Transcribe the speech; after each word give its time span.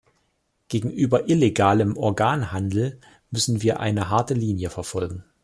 Gegenüber 0.67 1.29
illegalem 1.29 1.95
Organhandel 1.95 2.99
müssen 3.29 3.61
wir 3.61 3.79
eine 3.79 4.09
harte 4.09 4.33
Linie 4.33 4.71
verfolgen. 4.71 5.25